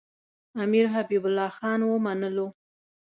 [0.63, 2.47] امیر حبیب الله خان ومنلو.